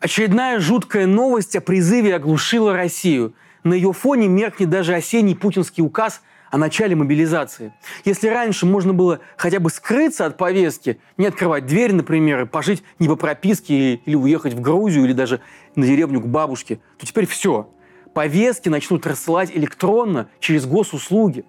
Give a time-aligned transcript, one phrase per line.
[0.00, 3.34] Очередная жуткая новость о призыве оглушила Россию.
[3.64, 7.74] На ее фоне меркнет даже осенний путинский указ о начале мобилизации.
[8.06, 12.82] Если раньше можно было хотя бы скрыться от повестки, не открывать дверь, например, и пожить
[12.98, 15.42] не по прописке или уехать в Грузию, или даже
[15.76, 17.68] на деревню к бабушке, то теперь все.
[18.14, 21.44] Повестки начнут рассылать электронно через госуслуги.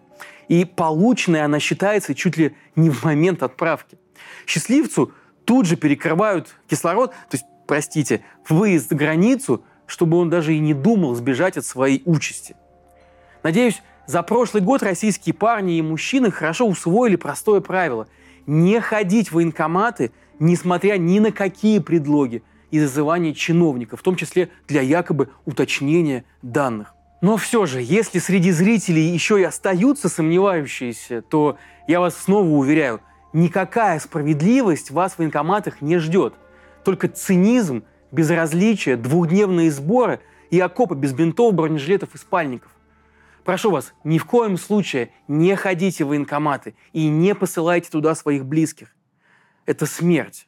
[0.49, 3.97] И полученная она считается чуть ли не в момент отправки.
[4.45, 5.13] Счастливцу
[5.45, 8.19] тут же перекрывают кислород, то есть простите,
[8.49, 12.57] выезд за границу, чтобы он даже и не думал сбежать от своей участи.
[13.43, 18.09] Надеюсь, за прошлый год российские парни и мужчины хорошо усвоили простое правило–
[18.45, 24.49] не ходить в военкоматы, несмотря ни на какие предлоги и зазывания чиновников, в том числе
[24.67, 26.93] для якобы уточнения данных.
[27.21, 31.57] Но все же, если среди зрителей еще и остаются сомневающиеся, то
[31.87, 32.99] я вас снова уверяю,
[33.31, 36.33] никакая справедливость вас в военкоматах не ждет–
[36.83, 42.71] только цинизм, безразличие, двухдневные сборы и окопы без бинтов, бронежилетов и спальников.
[43.43, 48.45] Прошу вас, ни в коем случае не ходите в военкоматы и не посылайте туда своих
[48.45, 48.95] близких.
[49.65, 50.47] Это смерть.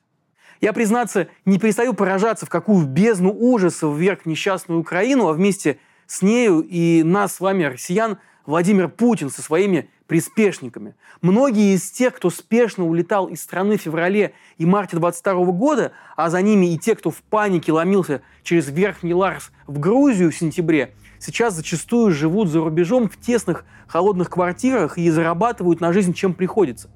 [0.62, 6.22] Я, признаться, не перестаю поражаться, в какую бездну ужасов вверх несчастную Украину, а вместе с
[6.22, 10.96] нею и нас с вами, россиян, Владимир Путин со своими приспешниками.
[11.22, 16.30] Многие из тех, кто спешно улетал из страны в феврале и марте 22 года, а
[16.30, 20.94] за ними и те, кто в панике ломился через Верхний Ларс в Грузию в сентябре,
[21.20, 26.90] сейчас зачастую живут за рубежом в тесных холодных квартирах и зарабатывают на жизнь, чем приходится.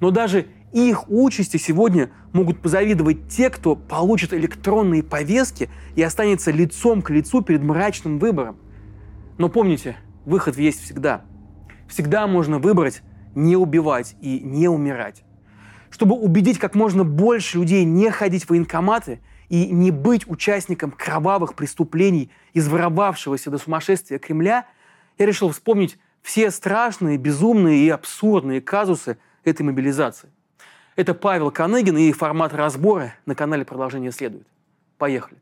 [0.00, 7.02] Но даже их участи сегодня могут позавидовать те, кто получит электронные повестки и останется лицом
[7.02, 8.56] к лицу перед мрачным выбором.
[9.38, 11.22] Но помните, выход есть всегда–
[11.88, 13.02] всегда можно выбрать
[13.34, 15.24] не убивать и не умирать.
[15.90, 21.54] Чтобы убедить как можно больше людей не ходить в военкоматы и не быть участником кровавых
[21.54, 24.66] преступлений, изворовавшегося до сумасшествия Кремля,
[25.18, 30.30] я решил вспомнить все страшные, безумные и абсурдные казусы этой мобилизации.
[30.96, 34.46] Это Павел Каныгин и формат разбора на канале «Продолжение следует».
[34.96, 35.38] Поехали.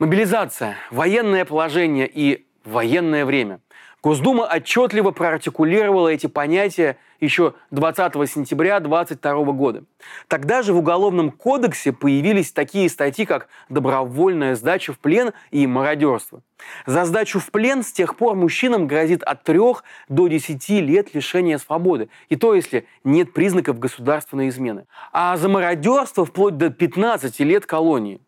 [0.00, 3.60] Мобилизация, военное положение и военное время.
[4.02, 9.84] Госдума отчетливо проартикулировала эти понятия еще 20 сентября 2022 года.
[10.26, 16.42] Тогда же в Уголовном кодексе появились такие статьи, как добровольная сдача в плен и мародерство.
[16.86, 19.60] За сдачу в плен с тех пор мужчинам грозит от 3
[20.08, 22.08] до 10 лет лишения свободы.
[22.28, 24.86] И то, если нет признаков государственной измены.
[25.12, 28.20] А за мародерство вплоть до 15 лет колонии.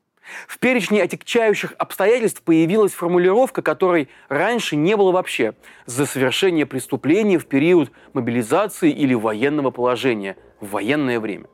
[0.49, 5.55] В перечне отягчающих обстоятельств появилась формулировка, которой раньше не было вообще–
[5.87, 11.47] за совершение преступления в период мобилизации или военного положения в военное время.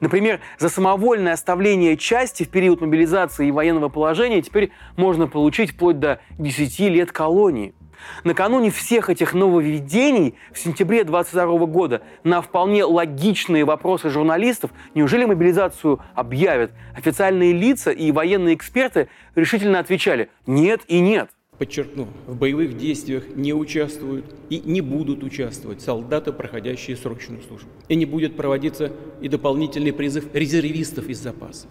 [0.00, 5.98] Например, за самовольное оставление части в период мобилизации и военного положения теперь можно получить вплоть
[5.98, 7.74] до 10 лет колонии.
[8.24, 16.00] Накануне всех этих нововведений в сентябре 2022 года на вполне логичные вопросы журналистов, неужели мобилизацию
[16.14, 21.30] объявят, официальные лица и военные эксперты решительно отвечали «нет и нет».
[21.58, 27.68] Подчеркну, в боевых действиях не участвуют и не будут участвовать солдаты, проходящие срочную службу.
[27.88, 31.68] И не будет проводиться и дополнительный призыв резервистов из запаса.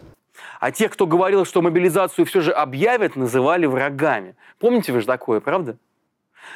[0.59, 4.35] А тех, кто говорил, что мобилизацию все же объявят, называли врагами.
[4.59, 5.77] Помните вы же такое, правда?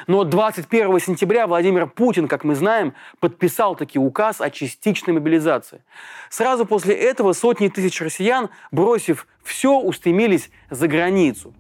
[0.08, 5.82] Но 21 сентября Владимир Путин, как мы знаем, подписал таки указ о частичной мобилизации.
[6.30, 11.54] Сразу после этого сотни тысяч россиян, бросив все, устремились за границу.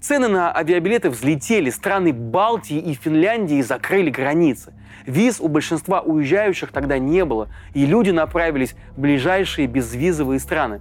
[0.00, 4.72] Цены на авиабилеты взлетели, страны Балтии и Финляндии закрыли границы.
[5.04, 10.80] Виз у большинства уезжающих тогда не было, и люди направились в ближайшие безвизовые страны.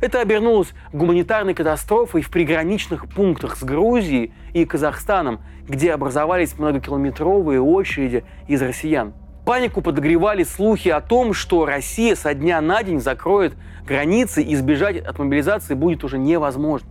[0.00, 8.24] Это обернулось гуманитарной катастрофой в приграничных пунктах с Грузией и Казахстаном, где образовались многокилометровые очереди
[8.48, 9.14] из россиян.
[9.44, 13.54] Панику подогревали слухи о том, что Россия со дня на день закроет
[13.86, 16.88] границы и избежать от мобилизации будет уже невозможно.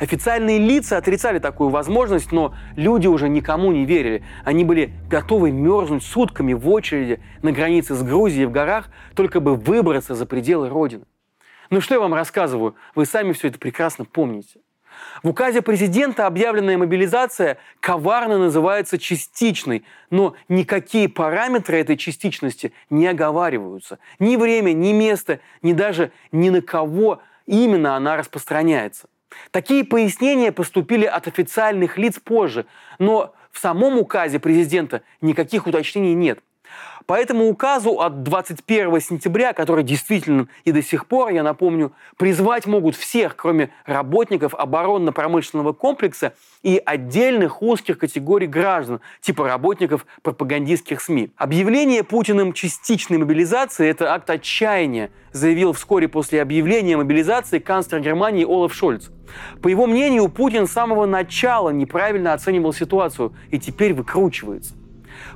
[0.00, 4.22] Официальные лица отрицали такую возможность, но люди уже никому не верили.
[4.44, 9.56] Они были готовы мерзнуть сутками в очереди на границе с Грузией в горах, только бы
[9.56, 11.04] выбраться за пределы Родины.
[11.70, 12.76] Ну что я вам рассказываю?
[12.94, 14.60] Вы сами все это прекрасно помните.
[15.22, 23.98] В указе президента объявленная мобилизация коварно называется частичной, но никакие параметры этой частичности не оговариваются.
[24.18, 29.08] Ни время, ни место, ни даже ни на кого именно она распространяется.
[29.50, 32.66] Такие пояснения поступили от официальных лиц позже,
[32.98, 36.40] но в самом указе президента никаких уточнений нет.
[37.08, 42.66] По этому указу от 21 сентября, который действительно и до сих пор, я напомню, призвать
[42.66, 51.30] могут всех, кроме работников оборонно-промышленного комплекса и отдельных узких категорий граждан, типа работников пропагандистских СМИ.
[51.38, 58.74] Объявление Путиным частичной мобилизации– это акт отчаяния, заявил вскоре после объявления мобилизации канцлер Германии Олаф
[58.74, 59.08] Шольц.
[59.62, 64.74] По его мнению, Путин с самого начала неправильно оценивал ситуацию и теперь выкручивается.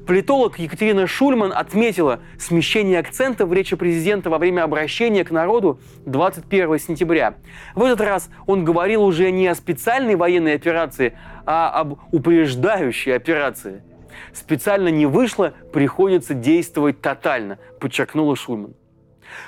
[0.07, 6.79] Политолог Екатерина Шульман отметила смещение акцента в речи президента во время обращения к народу 21
[6.79, 7.35] сентября.
[7.75, 13.83] В этот раз он говорил уже не о специальной военной операции, а об упреждающей операции.
[14.33, 18.75] Специально не вышло, приходится действовать тотально, подчеркнула Шульман.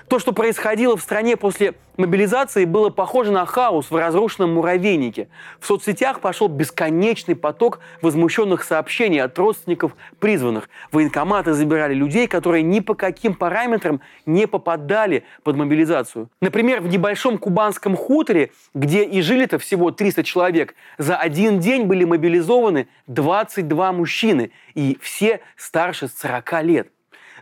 [0.09, 5.29] То, что происходило в стране после мобилизации, было похоже на хаос в разрушенном муравейнике.
[5.61, 10.69] В соцсетях пошел бесконечный поток возмущенных сообщений от родственников призванных.
[10.93, 16.29] Военкоматы забирали людей, которые ни по каким параметрам не попадали под мобилизацию.
[16.41, 22.05] Например, в небольшом кубанском хуторе, где и жили-то всего 300 человек, за один день были
[22.05, 26.89] мобилизованы 22 мужчины, и все старше 40 лет.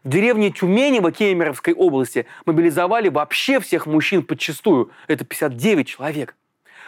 [0.04, 4.90] В деревне Тюменево Кемеровской области мобилизовали вообще всех мужчин подчастую.
[5.06, 6.34] Это 59 человек.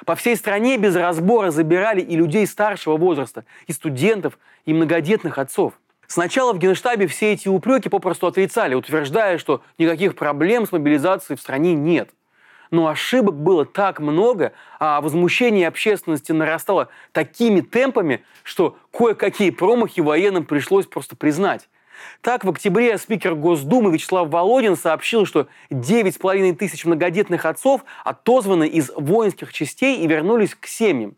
[0.05, 5.75] По всей стране без разбора забирали и людей старшего возраста, и студентов, и многодетных отцов.
[6.09, 11.41] Сначала в Генштабе все эти упреки попросту отрицали, утверждая, что никаких проблем с мобилизацией в
[11.41, 12.11] стране нет.
[12.73, 20.45] Но ошибок было так много, а возмущение общественности нарастало такими темпами, что кое-какие промахи военным
[20.45, 21.69] пришлось просто признать.
[22.21, 28.91] Так, в октябре спикер Госдумы Вячеслав Володин сообщил, что 9,5 тысяч многодетных отцов отозваны из
[28.97, 31.17] воинских частей и вернулись к семьям.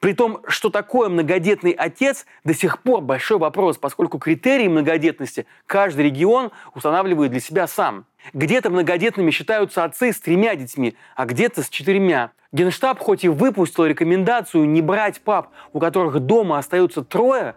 [0.00, 6.06] При том, что такое многодетный отец, до сих пор большой вопрос, поскольку критерии многодетности каждый
[6.06, 8.04] регион устанавливает для себя сам.
[8.32, 12.30] Где-то многодетными считаются отцы с тремя детьми, а где-то с четырьмя.
[12.52, 17.56] Генштаб хоть и выпустил рекомендацию не брать пап, у которых дома остается трое,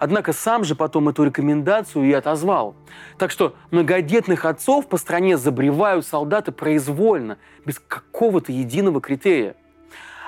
[0.00, 2.74] Однако сам же потом эту рекомендацию и отозвал.
[3.18, 7.36] Так что многодетных отцов по стране забревают солдаты произвольно,
[7.66, 9.56] без какого-то единого критерия.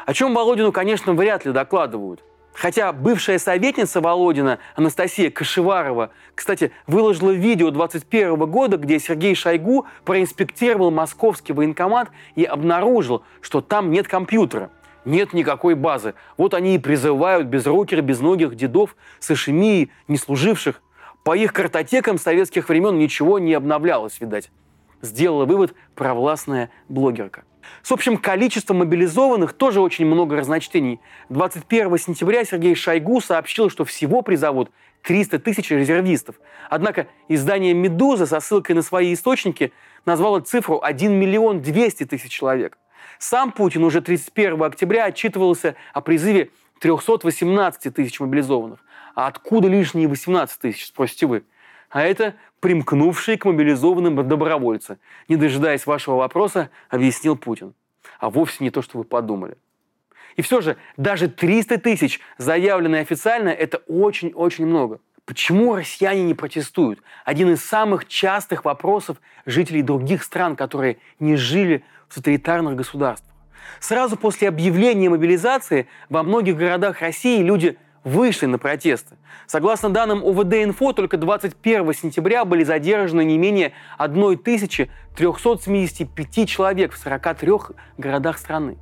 [0.05, 2.23] О чем Володину, конечно, вряд ли докладывают.
[2.53, 10.91] Хотя бывшая советница Володина Анастасия Кашеварова, кстати, выложила видео 21 года, где Сергей Шойгу проинспектировал
[10.91, 14.69] московский военкомат и обнаружил, что там нет компьютера–
[15.05, 16.15] нет никакой базы.
[16.37, 20.83] Вот они и призывают безруких, безногих дедов с ишемией, не служивших.
[21.25, 24.51] По их картотекам советских времен ничего не обновлялось, видать.
[25.01, 27.45] Сделала вывод провластная блогерка.
[27.83, 31.01] С общим количеством мобилизованных тоже очень много разночтений.
[31.29, 34.71] 21 сентября Сергей Шойгу сообщил, что всего призовут
[35.03, 36.37] 300 тысяч резервистов.
[36.71, 39.73] Однако издание «Медуза» со ссылкой на свои источники
[40.07, 42.79] назвало цифру 1 миллион 200 тысяч человек.
[43.19, 46.51] Сам Путин уже 31 октября отчитывался о призыве
[46.81, 48.81] 318 тысяч мобилизованных.
[49.15, 51.45] А откуда лишние 18 тысяч, спросите вы?
[51.91, 54.99] А это примкнувшие к мобилизованным добровольцы.
[55.29, 57.75] Не дожидаясь вашего вопроса, объяснил Путин.
[58.19, 59.59] А вовсе не то, что вы подумали.
[60.37, 65.01] И все же, даже 300 тысяч, заявленные официально, это очень-очень много.
[65.25, 67.01] Почему россияне не протестуют?
[67.25, 73.33] Один из самых частых вопросов жителей других стран, которые не жили в тоталитарных государствах.
[73.79, 79.15] Сразу после объявления мобилизации во многих городах России люди вышли на протесты.
[79.47, 87.53] Согласно данным ОВД-инфо, только 21 сентября были задержаны не менее 1375 человек в 43
[87.97, 88.77] городах страны.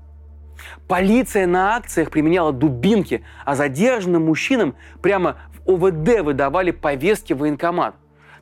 [0.88, 5.37] Полиция на акциях применяла дубинки, а задержанным мужчинам прямо
[5.67, 7.95] в ОВД выдавали повестки в военкомат.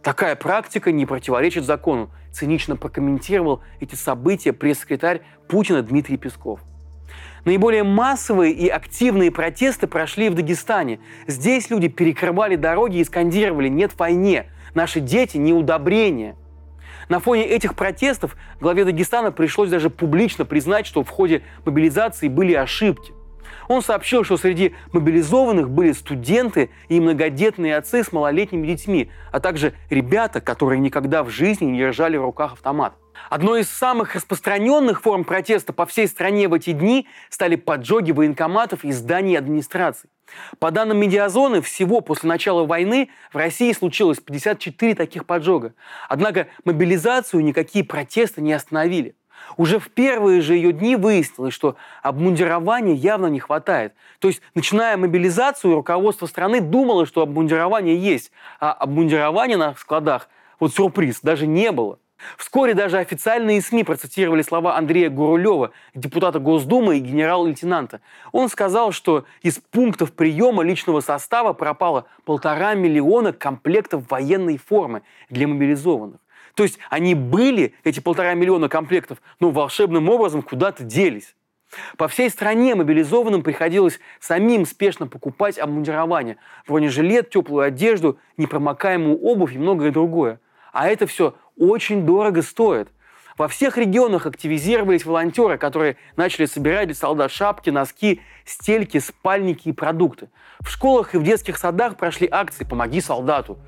[0.03, 6.61] Такая практика не противоречит закону, цинично прокомментировал эти события пресс-секретарь Путина Дмитрий Песков.
[7.45, 11.01] Наиболее массовые и активные протесты прошли в Дагестане.
[11.27, 16.37] Здесь люди перекрывали дороги и скандировали «нет войне», «наши дети не удобрения».
[17.09, 22.53] На фоне этих протестов главе Дагестана пришлось даже публично признать, что в ходе мобилизации были
[22.53, 23.13] ошибки.
[23.69, 29.75] Он сообщил, что среди мобилизованных были студенты и многодетные отцы с малолетними детьми, а также
[29.91, 32.95] ребята, которые никогда в жизни не держали в руках автомат.
[33.31, 38.85] Одной из самых распространенных форм протеста по всей стране в эти дни стали поджоги военкоматов
[38.85, 40.09] и зданий администрации.
[40.59, 45.75] По данным Медиазоны, всего после начала войны в России случилось 54 таких поджога.
[46.09, 49.15] Однако мобилизацию никакие протесты не остановили.
[49.57, 53.95] Уже в первые же ее дни выяснилось, что обмундирования явно не хватает.
[54.19, 60.29] То есть, начиная мобилизацию, руководство страны думало, что обмундирование есть, а обмундирования на складах,
[60.61, 61.99] вот сюрприз, даже не было.
[62.37, 68.01] Вскоре даже официальные СМИ процитировали слова Андрея Гурулева, депутата Госдумы и генерал-лейтенанта.
[68.33, 75.47] Он сказал, что из пунктов приема личного состава пропало полтора миллиона комплектов военной формы для
[75.47, 76.21] мобилизованных.
[76.59, 81.37] То есть они были, эти полтора миллиона комплектов, но волшебным образом куда-то делись.
[81.97, 86.37] По всей стране мобилизованным приходилось самим спешно покупать обмундирование,
[86.67, 90.41] бронежилет, теплую одежду, непромокаемую обувь и многое другое.
[90.73, 92.89] А это все очень дорого стоит.
[93.37, 99.73] Во всех регионах активизировались волонтеры, которые начали собирать для солдат шапки, носки, стельки, спальники и
[99.73, 100.29] продукты.
[100.59, 103.59] В школах и в детских садах прошли акции «Помоги солдату».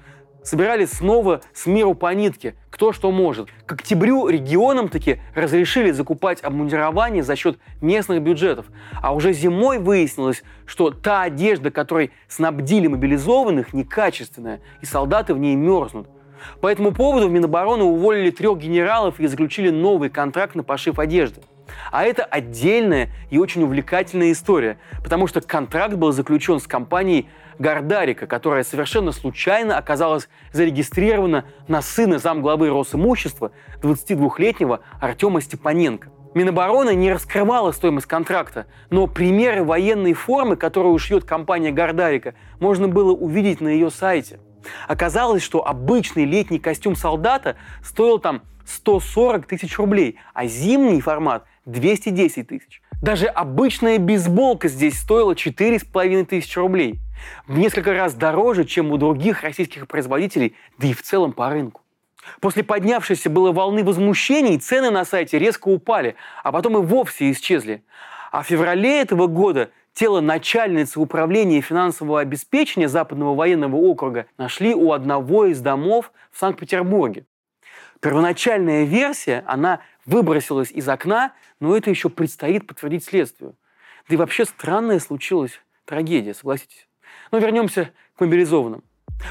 [0.42, 3.48] Собирали снова с миру по нитке, кто что может.
[3.66, 8.66] К октябрю регионам таки разрешили закупать обмундирование за счет местных бюджетов.
[9.02, 15.56] А уже зимой выяснилось, что та одежда, которой снабдили мобилизованных, некачественная, и солдаты в ней
[15.56, 16.08] мерзнут.
[16.62, 21.42] По этому поводу в Минобороны уволили трех генералов и заключили новый контракт на пошив одежды.
[21.90, 28.26] А это отдельная и очень увлекательная история, потому что контракт был заключен с компанией Гордарика,
[28.26, 36.08] которая совершенно случайно оказалась зарегистрирована на сына замглавы Росимущества 22-летнего Артема Степаненко.
[36.32, 43.12] Минобороны не раскрывала стоимость контракта, но примеры военной формы, которую шьет компания Гордарика, можно было
[43.12, 44.38] увидеть на ее сайте–
[44.88, 52.48] Оказалось, что обычный летний костюм солдата стоил там 140 тысяч рублей, а зимний формат 210
[52.48, 52.82] тысяч.
[53.02, 57.00] Даже обычная бейсболка здесь стоила 4,5 тысячи рублей.
[57.46, 61.80] В несколько раз дороже, чем у других российских производителей, да и в целом по рынку.
[62.40, 67.82] После поднявшейся было волны возмущений цены на сайте резко упали, а потом и вовсе исчезли.
[68.30, 74.92] А в феврале этого года тело начальницы управления финансового обеспечения Западного военного округа нашли у
[74.92, 77.24] одного из домов в Санкт-Петербурге.
[78.00, 83.56] Первоначальная версия, она выбросилась из окна, но это еще предстоит подтвердить следствию.
[84.08, 86.88] Да и вообще странная случилась трагедия, согласитесь.
[87.30, 88.82] Но вернемся к мобилизованным.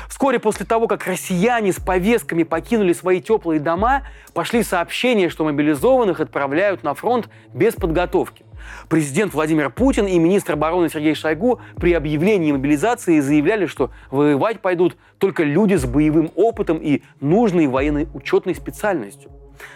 [0.07, 6.19] Вскоре после того, как россияне с повестками покинули свои теплые дома, пошли сообщения, что мобилизованных
[6.19, 8.45] отправляют на фронт без подготовки.
[8.88, 14.97] Президент Владимир Путин и министр обороны Сергей Шойгу при объявлении мобилизации заявляли, что воевать пойдут
[15.17, 19.31] только люди с боевым опытом и нужной военной учетной специальностью.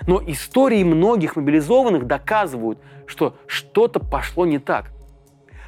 [0.08, 4.92] Но истории многих мобилизованных доказывают, что что-то пошло не так.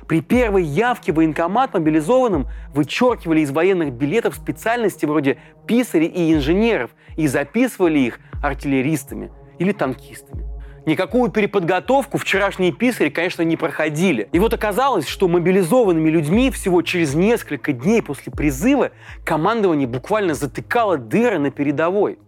[0.07, 7.27] При первой явке военкомат мобилизованным вычеркивали из военных билетов специальности вроде писарей и инженеров и
[7.27, 10.45] записывали их артиллеристами или танкистами.
[10.85, 14.29] Никакую переподготовку вчерашние писари, конечно, не проходили.
[14.31, 18.91] И вот оказалось, что мобилизованными людьми всего через несколько дней после призыва
[19.23, 22.19] командование буквально затыкало дыры на передовой.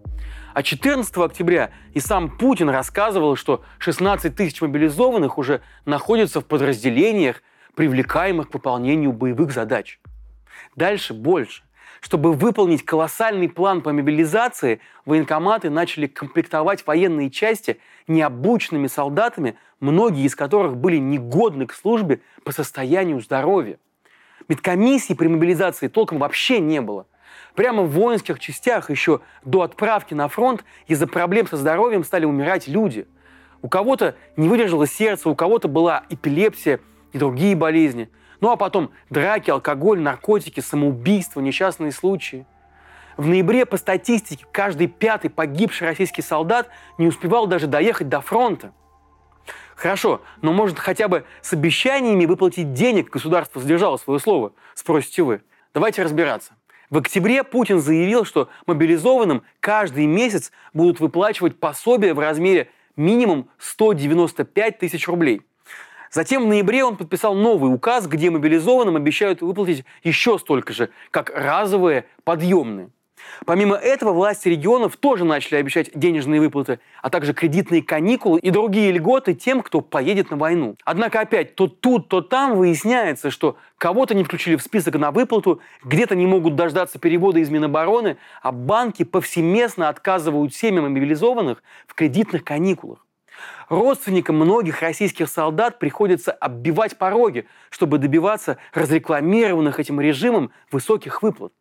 [0.57, 7.43] А 14 октября и сам Путин рассказывал, что 16 тысяч мобилизованных уже находятся в подразделениях,
[7.75, 9.99] привлекаемых к выполнению боевых задач.
[10.75, 11.61] Дальше больше.
[12.01, 20.35] Чтобы выполнить колоссальный план по мобилизации, военкоматы начали комплектовать военные части необученными солдатами, многие из
[20.35, 23.77] которых были негодны к службе по состоянию здоровья.
[24.47, 27.05] Медкомиссии при мобилизации толком вообще не было.
[27.55, 32.67] Прямо в воинских частях еще до отправки на фронт из-за проблем со здоровьем стали умирать
[32.67, 33.07] люди.
[33.61, 36.79] У кого-то не выдержало сердце, у кого-то была эпилепсия–
[37.13, 38.09] и другие болезни.
[38.39, 42.45] Ну а потом драки, алкоголь, наркотики, самоубийства, несчастные случаи.
[43.15, 48.73] В ноябре по статистике каждый пятый погибший российский солдат не успевал даже доехать до фронта.
[49.75, 55.41] Хорошо, но может хотя бы с обещаниями выплатить денег государство сдержало свое слово, спросите вы.
[55.73, 56.56] Давайте разбираться.
[56.89, 64.79] В октябре Путин заявил, что мобилизованным каждый месяц будут выплачивать пособие в размере минимум 195
[64.79, 65.41] тысяч рублей.
[66.11, 71.29] Затем в ноябре он подписал новый указ, где мобилизованным обещают выплатить еще столько же, как
[71.35, 72.89] разовые подъемные.
[73.45, 78.91] Помимо этого, власти регионов тоже начали обещать денежные выплаты, а также кредитные каникулы и другие
[78.91, 80.75] льготы тем, кто поедет на войну.
[80.83, 85.61] Однако опять то тут, то там выясняется, что кого-то не включили в список на выплату,
[85.83, 92.43] где-то не могут дождаться перевода из Минобороны, а банки повсеместно отказывают семьям мобилизованных в кредитных
[92.43, 93.05] каникулах.
[93.69, 101.53] Родственникам многих российских солдат приходится оббивать пороги, чтобы добиваться разрекламированных этим режимом высоких выплат.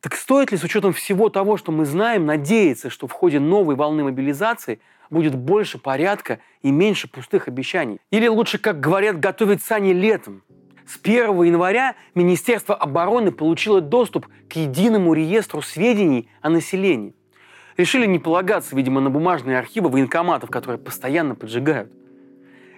[0.00, 3.74] Так стоит ли с учетом всего того, что мы знаем, надеяться, что в ходе новой
[3.74, 4.80] волны мобилизации
[5.10, 7.98] будет больше порядка и меньше пустых обещаний?
[8.10, 10.42] Или лучше, как говорят, готовить сани летом?
[10.86, 17.14] С 1 января Министерство обороны получило доступ к единому реестру сведений о населении.
[17.76, 21.92] Решили не полагаться, видимо, на бумажные архивы военкоматов, которые постоянно поджигают.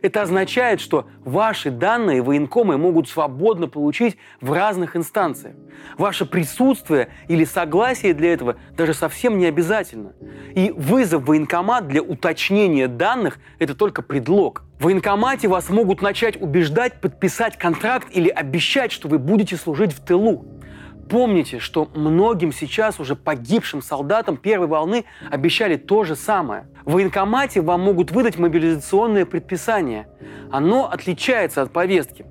[0.02, 5.54] Это означает, что ваши данные военкомы могут свободно получить в разных инстанциях.
[5.96, 10.12] Ваше присутствие или согласие для этого даже совсем не обязательно.
[10.54, 14.64] И вызов в военкомат для уточнения данных– это только предлог.
[14.80, 20.04] В военкомате вас могут начать убеждать подписать контракт или обещать, что вы будете служить в
[20.04, 20.44] тылу.
[21.08, 26.68] Помните, что многим сейчас уже погибшим солдатам первой волны обещали то же самое.
[26.84, 30.08] В военкомате вам могут выдать мобилизационное предписание.
[30.50, 32.26] Оно отличается от повестки.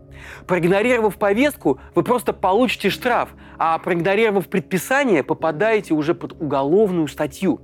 [0.47, 7.61] Проигнорировав повестку, вы просто получите штраф, а проигнорировав предписание, попадаете уже под уголовную статью.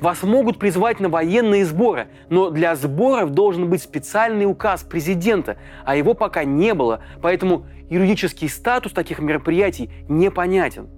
[0.00, 5.94] Вас могут призвать на военные сборы, но для сборов должен быть специальный указ президента, а
[5.94, 10.88] его пока не было, поэтому юридический статус таких мероприятий непонятен.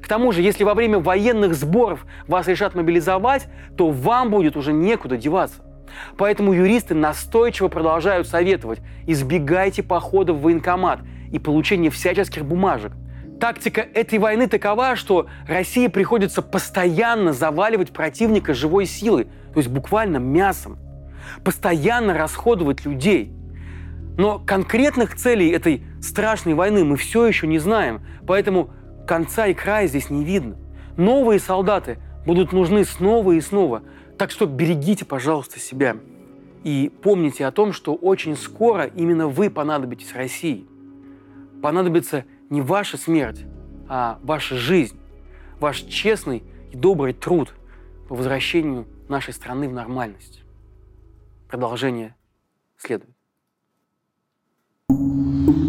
[0.00, 4.72] К тому же, если во время военных сборов вас решат мобилизовать, то вам будет уже
[4.72, 5.62] некуда деваться.
[6.16, 11.00] Поэтому юристы настойчиво продолжают советовать избегайте похода в военкомат
[11.32, 12.92] и получения всяческих бумажек.
[13.40, 20.18] Тактика этой войны такова, что России приходится постоянно заваливать противника живой силой, то есть буквально
[20.18, 20.78] мясом.
[21.44, 23.32] Постоянно расходовать людей.
[24.16, 28.70] Но конкретных целей этой страшной войны мы все еще не знаем, поэтому
[29.06, 30.56] конца и края здесь не видно.
[30.96, 33.82] Новые солдаты будут нужны снова и снова,
[34.16, 35.96] так что берегите, пожалуйста, себя.
[36.62, 40.66] И помните о том, что очень скоро именно вы понадобитесь России.
[41.60, 43.44] Понадобится не ваша смерть,
[43.88, 44.98] а ваша жизнь,
[45.58, 46.42] ваш честный
[46.72, 47.54] и добрый труд
[48.08, 50.42] по возвращению нашей страны в нормальность.
[51.48, 52.14] Продолжение
[52.76, 53.13] следует.
[54.90, 55.63] you